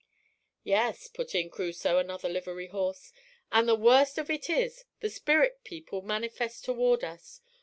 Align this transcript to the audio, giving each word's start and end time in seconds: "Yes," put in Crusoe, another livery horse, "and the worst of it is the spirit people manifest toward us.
"Yes," 0.63 1.07
put 1.07 1.35
in 1.35 1.51
Crusoe, 1.51 1.99
another 1.99 2.27
livery 2.27 2.65
horse, 2.69 3.13
"and 3.51 3.69
the 3.69 3.75
worst 3.75 4.17
of 4.17 4.31
it 4.31 4.49
is 4.49 4.83
the 4.99 5.11
spirit 5.11 5.63
people 5.63 6.01
manifest 6.01 6.65
toward 6.65 7.03
us. 7.03 7.39